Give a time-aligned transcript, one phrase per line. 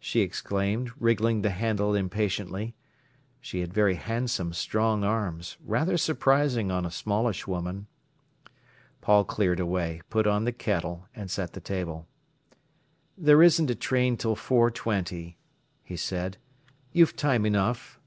[0.00, 2.74] she exclaimed, wriggling the handle impatiently.
[3.42, 7.86] She had very handsome, strong arms, rather surprising on a smallish woman.
[9.02, 12.08] Paul cleared away, put on the kettle, and set the table.
[13.18, 15.36] "There isn't a train till four twenty,"
[15.84, 16.38] he said.
[16.92, 18.00] "You've time enough."